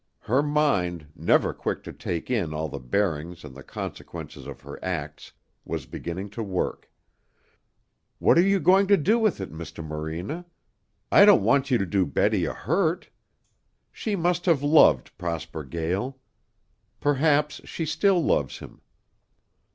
[0.21, 4.83] Her mind, never quick to take in all the bearings and the consequences of her
[4.83, 5.31] acts,
[5.63, 6.89] was beginning to work.
[8.17, 9.85] "What are you going to do with it, Mr.
[9.85, 10.47] Morena?
[11.11, 13.11] I don't want you to do Betty a hurt.
[13.91, 16.17] She must have loved Prosper Gael.
[16.99, 18.81] Perhaps she still loves him."